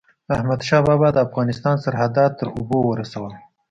[0.35, 3.31] احمدشاه بابا د افغانستان سرحدات تر اوبو ورسول.